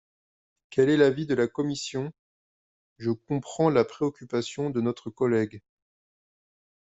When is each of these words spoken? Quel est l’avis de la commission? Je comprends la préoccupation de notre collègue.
Quel 0.71 0.89
est 0.89 0.97
l’avis 0.97 1.27
de 1.27 1.35
la 1.35 1.47
commission? 1.47 2.11
Je 2.97 3.11
comprends 3.11 3.69
la 3.69 3.85
préoccupation 3.85 4.71
de 4.71 4.81
notre 4.81 5.11
collègue. 5.11 5.61